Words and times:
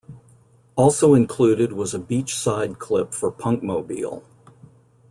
Also 0.75 1.13
included 1.13 1.73
was 1.73 1.93
a 1.93 1.99
beach-side 1.99 2.79
clip 2.79 3.13
for 3.13 3.31
Punkmobile. 3.31 4.23